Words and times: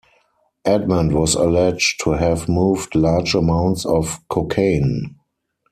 Edmond 0.65 1.13
was 1.13 1.35
alleged 1.35 2.01
to 2.03 2.13
have 2.13 2.49
moved 2.49 2.95
large 2.95 3.35
amounts 3.35 3.85
of 3.85 4.17
cocaine. 4.29 5.17